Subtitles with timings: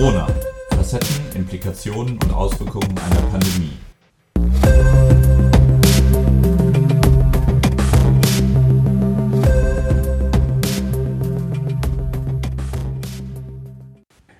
[0.00, 0.26] Corona.
[0.70, 3.76] Facetten, Implikationen und Auswirkungen einer Pandemie.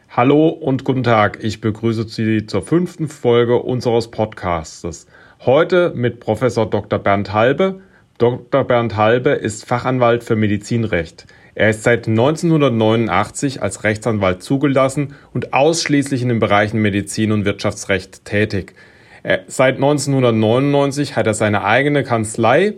[0.08, 1.40] Hallo und guten Tag.
[1.42, 5.06] Ich begrüße Sie zur fünften Folge unseres Podcasts.
[5.40, 6.98] Heute mit Professor Dr.
[6.98, 7.82] Bernd Halbe.
[8.16, 8.64] Dr.
[8.64, 11.26] Bernd Halbe ist Fachanwalt für Medizinrecht.
[11.54, 18.24] Er ist seit 1989 als Rechtsanwalt zugelassen und ausschließlich in den Bereichen Medizin und Wirtschaftsrecht
[18.24, 18.74] tätig.
[19.22, 22.74] Er, seit 1999 hat er seine eigene Kanzlei,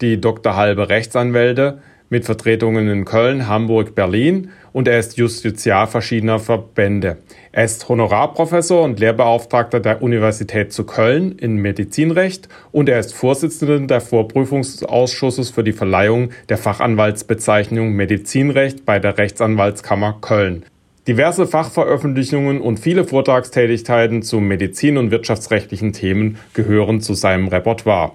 [0.00, 0.56] die Dr.
[0.56, 7.18] Halbe Rechtsanwälte, mit Vertretungen in Köln, Hamburg, Berlin und er ist Justiziar verschiedener Verbände.
[7.52, 13.78] Er ist Honorarprofessor und Lehrbeauftragter der Universität zu Köln in Medizinrecht und er ist Vorsitzender
[13.80, 20.64] der Vorprüfungsausschusses für die Verleihung der Fachanwaltsbezeichnung Medizinrecht bei der Rechtsanwaltskammer Köln.
[21.08, 28.12] Diverse Fachveröffentlichungen und viele Vortragstätigkeiten zu medizin- und wirtschaftsrechtlichen Themen gehören zu seinem Repertoire.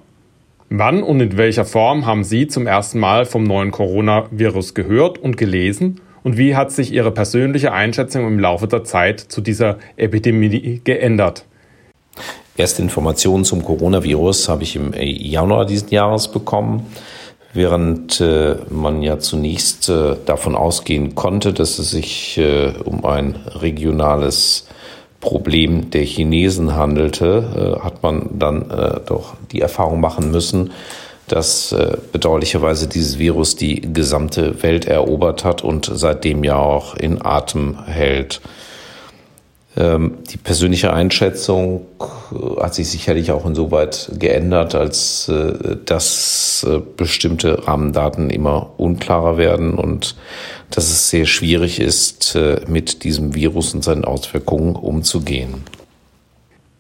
[0.70, 5.38] Wann und in welcher Form haben Sie zum ersten Mal vom neuen Coronavirus gehört und
[5.38, 6.00] gelesen?
[6.24, 11.46] Und wie hat sich Ihre persönliche Einschätzung im Laufe der Zeit zu dieser Epidemie geändert?
[12.58, 16.88] Erste Informationen zum Coronavirus habe ich im Januar diesen Jahres bekommen,
[17.54, 23.36] während äh, man ja zunächst äh, davon ausgehen konnte, dass es sich äh, um ein
[23.48, 24.68] regionales
[25.20, 30.72] Problem der Chinesen handelte, äh, hat man dann äh, doch die Erfahrung machen müssen,
[31.28, 37.24] dass äh, bedauerlicherweise dieses Virus die gesamte Welt erobert hat und seitdem ja auch in
[37.24, 38.42] Atem hält.
[39.76, 41.86] Ähm, die persönliche Einschätzung
[42.60, 45.32] hat sich sicherlich auch insoweit geändert, als
[45.86, 46.68] dass
[46.98, 50.16] bestimmte Rahmendaten immer unklarer werden und
[50.70, 55.64] dass es sehr schwierig ist, äh, mit diesem Virus und seinen Auswirkungen umzugehen.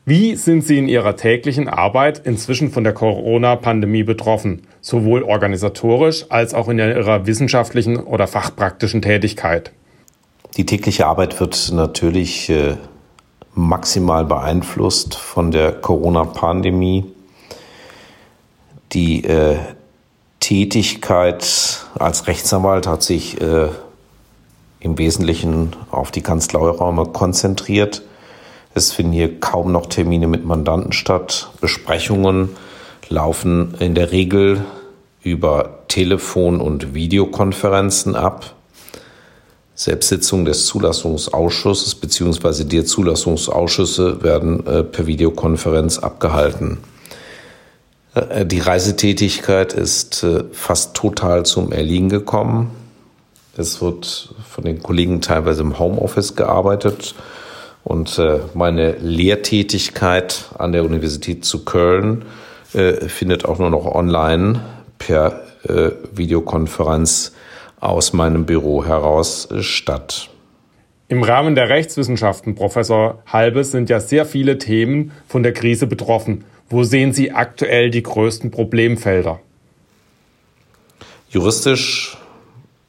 [0.10, 6.54] Wie sind Sie in Ihrer täglichen Arbeit inzwischen von der Corona-Pandemie betroffen, sowohl organisatorisch als
[6.54, 9.74] auch in Ihrer wissenschaftlichen oder fachpraktischen Tätigkeit?
[10.56, 12.78] Die tägliche Arbeit wird natürlich äh,
[13.54, 17.04] maximal beeinflusst von der Corona-Pandemie.
[18.94, 19.58] Die äh,
[20.40, 23.68] Tätigkeit als Rechtsanwalt hat sich äh,
[24.80, 28.04] im Wesentlichen auf die Kanzleiräume konzentriert.
[28.78, 31.50] Es finden hier kaum noch Termine mit Mandanten statt.
[31.62, 32.50] Besprechungen
[33.10, 34.64] laufen in der Regel
[35.24, 38.54] über Telefon- und Videokonferenzen ab.
[39.74, 42.66] Selbstsitzungen des Zulassungsausschusses bzw.
[42.66, 46.78] der Zulassungsausschüsse werden äh, per Videokonferenz abgehalten.
[48.14, 52.70] Äh, die Reisetätigkeit ist äh, fast total zum Erliegen gekommen.
[53.58, 57.16] Es wird von den Kollegen teilweise im Homeoffice gearbeitet.
[57.88, 62.26] Und äh, meine Lehrtätigkeit an der Universität zu Köln
[62.70, 64.60] findet auch nur noch online
[65.00, 65.42] per
[66.12, 67.32] Videokonferenz
[67.80, 70.30] aus meinem Büro heraus statt.
[71.08, 76.44] Im Rahmen der Rechtswissenschaften, Professor Halbes, sind ja sehr viele Themen von der Krise betroffen.
[76.70, 79.40] Wo sehen Sie aktuell die größten Problemfelder?
[81.30, 82.18] Juristisch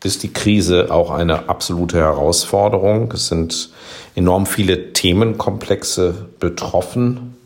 [0.04, 3.12] ist die Krise auch eine absolute Herausforderung.
[3.12, 3.70] Es sind
[4.14, 7.36] enorm viele Themenkomplexe betroffen.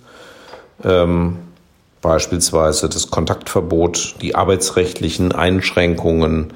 [0.84, 1.38] Ähm,
[2.02, 6.52] beispielsweise das Kontaktverbot, die arbeitsrechtlichen Einschränkungen,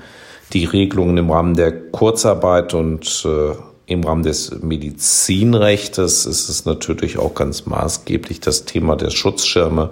[0.53, 3.55] die Regelungen im Rahmen der Kurzarbeit und äh,
[3.89, 9.91] im Rahmen des Medizinrechts ist es natürlich auch ganz maßgeblich das Thema der Schutzschirme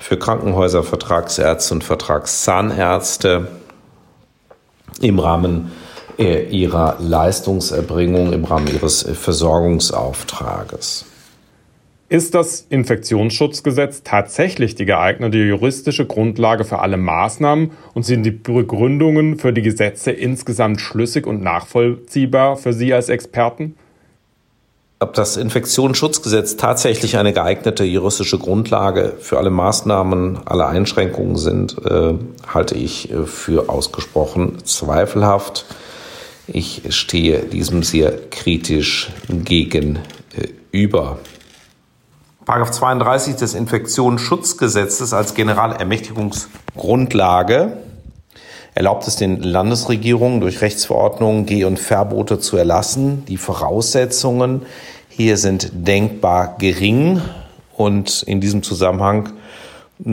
[0.00, 3.46] für Krankenhäuser, Vertragsärzte und Vertragszahnärzte
[5.02, 5.72] im Rahmen
[6.18, 11.06] äh, ihrer Leistungserbringung, im Rahmen ihres Versorgungsauftrages.
[12.08, 19.40] Ist das Infektionsschutzgesetz tatsächlich die geeignete juristische Grundlage für alle Maßnahmen und sind die Begründungen
[19.40, 23.74] für die Gesetze insgesamt schlüssig und nachvollziehbar für Sie als Experten?
[24.98, 32.14] Ob das Infektionsschutzgesetz tatsächlich eine geeignete juristische Grundlage für alle Maßnahmen, alle Einschränkungen sind, äh,
[32.46, 35.66] halte ich äh, für ausgesprochen zweifelhaft.
[36.46, 41.18] Ich stehe diesem sehr kritisch gegenüber.
[42.46, 47.76] Paragraph 32 des Infektionsschutzgesetzes als Generalermächtigungsgrundlage
[48.76, 53.24] erlaubt es den Landesregierungen durch Rechtsverordnungen Geh- und Verbote zu erlassen.
[53.26, 54.66] Die Voraussetzungen
[55.08, 57.22] hier sind denkbar gering
[57.74, 59.30] und in diesem Zusammenhang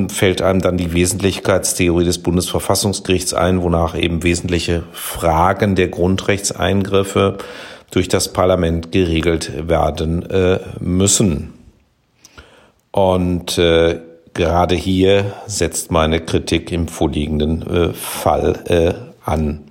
[0.08, 7.40] fällt einem dann die Wesentlichkeitstheorie des Bundesverfassungsgerichts ein, wonach eben wesentliche Fragen der Grundrechtseingriffe
[7.92, 11.54] durch das Parlament geregelt werden äh, müssen.
[12.92, 14.00] Und äh,
[14.34, 18.94] gerade hier setzt meine Kritik im vorliegenden äh, Fall äh,
[19.30, 19.62] an,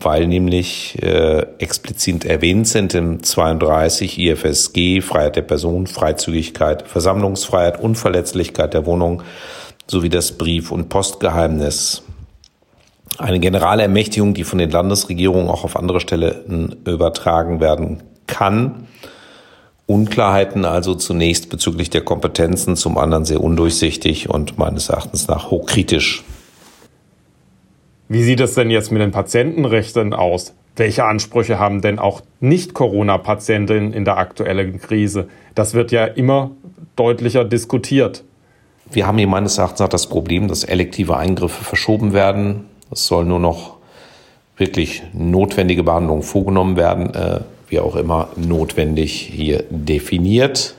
[0.00, 8.74] weil nämlich äh, explizit erwähnt sind im 32 IFSG Freiheit der Person, Freizügigkeit, Versammlungsfreiheit, Unverletzlichkeit
[8.74, 9.22] der Wohnung
[9.86, 12.02] sowie das Brief- und Postgeheimnis.
[13.16, 18.86] Eine generale Ermächtigung, die von den Landesregierungen auch auf andere Stellen übertragen werden kann.
[19.88, 26.24] Unklarheiten also zunächst bezüglich der Kompetenzen, zum anderen sehr undurchsichtig und meines Erachtens nach hochkritisch.
[28.06, 30.52] Wie sieht es denn jetzt mit den Patientenrechten aus?
[30.76, 35.28] Welche Ansprüche haben denn auch Nicht-Corona-Patientinnen in der aktuellen Krise?
[35.54, 36.50] Das wird ja immer
[36.94, 38.24] deutlicher diskutiert.
[38.90, 42.66] Wir haben hier meines Erachtens das Problem, dass elektive Eingriffe verschoben werden.
[42.90, 43.78] Es soll nur noch
[44.58, 50.74] wirklich notwendige Behandlungen vorgenommen werden, äh, wie auch immer notwendig hier definiert.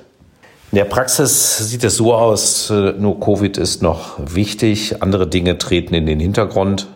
[0.71, 5.57] In der Praxis sieht es so aus, äh, nur Covid ist noch wichtig, andere Dinge
[5.57, 6.87] treten in den Hintergrund.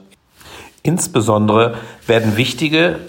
[0.84, 1.76] Insbesondere
[2.06, 3.00] werden wichtige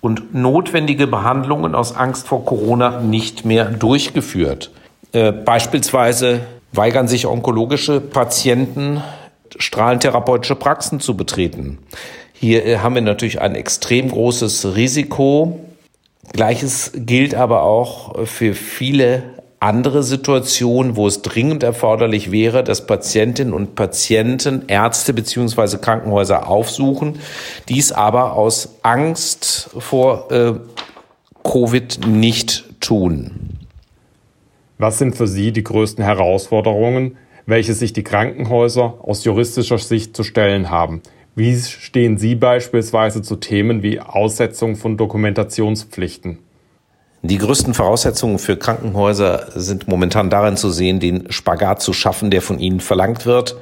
[0.00, 4.70] und notwendige Behandlungen aus Angst vor Corona nicht mehr durchgeführt.
[5.12, 6.40] Äh, beispielsweise
[6.72, 9.02] weigern sich onkologische Patienten
[9.58, 11.78] strahlentherapeutische Praxen zu betreten.
[12.32, 15.60] Hier äh, haben wir natürlich ein extrem großes Risiko.
[16.30, 19.24] Gleiches gilt aber auch für viele
[19.58, 27.20] andere Situationen, wo es dringend erforderlich wäre, dass Patientinnen und Patienten Ärzte beziehungsweise Krankenhäuser aufsuchen,
[27.68, 30.54] dies aber aus Angst vor äh,
[31.44, 33.58] Covid nicht tun.
[34.78, 37.16] Was sind für Sie die größten Herausforderungen,
[37.46, 41.02] welche sich die Krankenhäuser aus juristischer Sicht zu stellen haben.
[41.34, 46.38] Wie stehen Sie beispielsweise zu Themen wie Aussetzung von Dokumentationspflichten?
[47.24, 52.42] Die größten Voraussetzungen für Krankenhäuser sind momentan darin zu sehen, den Spagat zu schaffen, der
[52.42, 53.56] von ihnen verlangt wird.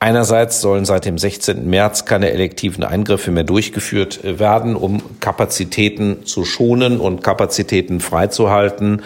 [0.00, 1.70] Einerseits sollen seit dem 16.
[1.70, 9.02] März keine elektiven Eingriffe mehr durchgeführt werden, um Kapazitäten zu schonen und Kapazitäten freizuhalten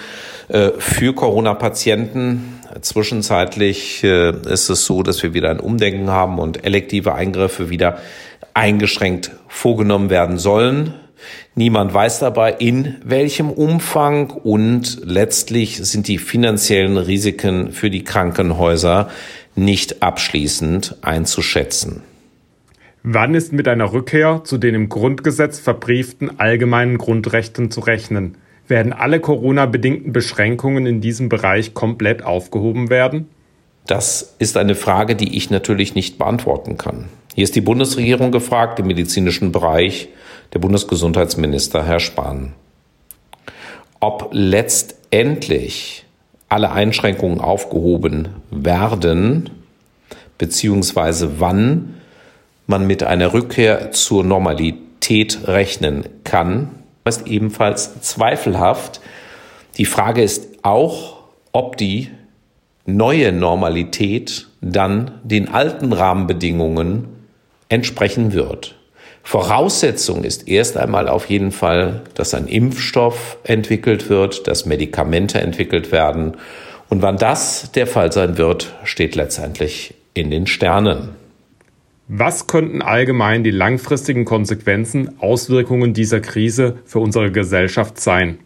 [0.49, 2.57] äh, für Corona-Patienten.
[2.81, 7.99] Zwischenzeitlich äh, ist es so, dass wir wieder ein Umdenken haben und elektive Eingriffe wieder
[8.55, 10.94] eingeschränkt vorgenommen werden sollen.
[11.55, 19.11] Niemand weiß dabei, in welchem Umfang und letztlich sind die finanziellen Risiken für die Krankenhäuser
[19.56, 22.03] nicht abschließend einzuschätzen.
[23.03, 28.37] Wann ist mit einer Rückkehr zu den im Grundgesetz verbrieften allgemeinen Grundrechten zu rechnen?
[28.69, 33.29] Werden alle Corona-bedingten Beschränkungen in diesem Bereich komplett aufgehoben werden?
[33.87, 37.09] Das ist eine Frage, die ich natürlich nicht beantworten kann.
[37.35, 40.09] Hier ist die Bundesregierung gefragt, im medizinischen Bereich
[40.53, 42.53] der Bundesgesundheitsminister Herr Spahn.
[44.00, 46.05] Ob letztendlich
[46.50, 49.50] alle Einschränkungen aufgehoben werden,
[50.37, 51.94] beziehungsweise wann
[52.67, 56.70] man mit einer Rückkehr zur Normalität rechnen kann,
[57.08, 59.00] ist ebenfalls zweifelhaft.
[59.76, 61.19] Die Frage ist auch,
[61.52, 62.10] ob die
[62.87, 67.08] neue Normalität dann den alten Rahmenbedingungen
[67.69, 68.74] entsprechen wird.
[69.22, 75.93] Voraussetzung ist erst einmal auf jeden Fall, dass ein Impfstoff entwickelt wird, dass Medikamente entwickelt
[75.93, 76.38] werden.
[76.88, 81.10] Und wann das der Fall sein wird, steht letztendlich in den Sternen.
[82.10, 88.38] Was könnten allgemein die langfristigen Konsequenzen, Auswirkungen dieser Krise für unsere Gesellschaft sein?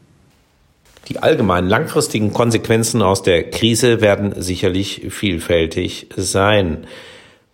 [1.09, 6.89] Die allgemeinen langfristigen Konsequenzen aus der Krise werden sicherlich vielfältig sein.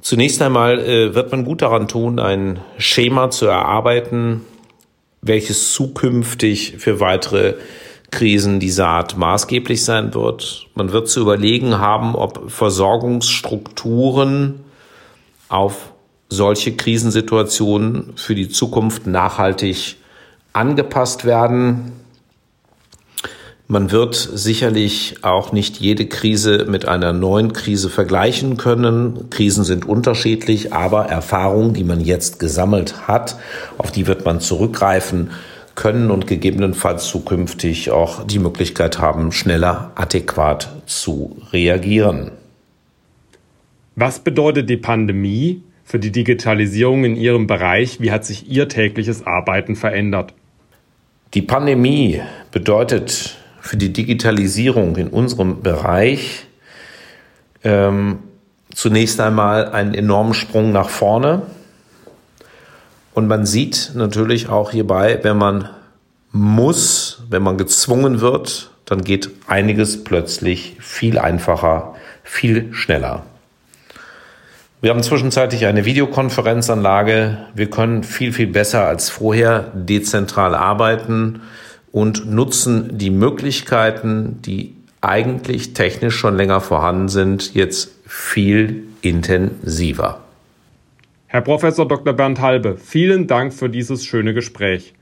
[0.00, 4.46] Zunächst einmal äh, wird man gut daran tun, ein Schema zu erarbeiten,
[5.20, 7.56] welches zukünftig für weitere
[8.10, 10.68] Krisen dieser Art maßgeblich sein wird.
[10.74, 14.60] Man wird zu überlegen haben, ob Versorgungsstrukturen
[15.50, 15.92] auf
[16.28, 19.96] solche Krisensituationen für die Zukunft nachhaltig
[20.52, 21.92] angepasst werden.
[23.70, 29.28] Man wird sicherlich auch nicht jede Krise mit einer neuen Krise vergleichen können.
[29.28, 33.36] Krisen sind unterschiedlich, aber Erfahrungen, die man jetzt gesammelt hat,
[33.76, 35.30] auf die wird man zurückgreifen
[35.74, 42.32] können und gegebenenfalls zukünftig auch die Möglichkeit haben, schneller adäquat zu reagieren.
[43.94, 47.98] Was bedeutet die Pandemie für die Digitalisierung in Ihrem Bereich?
[47.98, 50.34] Wie hat sich Ihr tägliches Arbeiten verändert?
[51.32, 52.20] Die Pandemie
[52.52, 56.44] bedeutet für die Digitalisierung in unserem Bereich
[57.64, 58.18] ähm,
[58.74, 61.40] zunächst einmal einen enormen Sprung nach vorne.
[63.14, 65.70] Und man sieht natürlich auch hierbei, wenn man
[66.32, 73.24] muss, wenn man gezwungen wird, dann geht einiges plötzlich viel einfacher, viel schneller.
[74.80, 77.38] Wir haben zwischenzeitlich eine Videokonferenzanlage.
[77.52, 81.42] Wir können viel, viel besser als vorher dezentral arbeiten
[81.90, 90.20] und nutzen die Möglichkeiten, die eigentlich technisch schon länger vorhanden sind, jetzt viel intensiver.
[91.26, 92.12] Herr Professor Dr.
[92.12, 94.94] Bernd Halbe, vielen Dank für dieses schöne Gespräch.